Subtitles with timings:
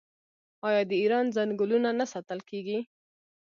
[0.67, 2.79] آیا د ایران ځنګلونه نه ساتل کیږي؟